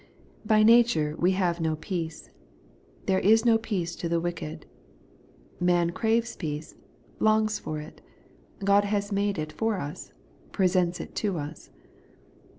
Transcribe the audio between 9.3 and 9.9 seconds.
it for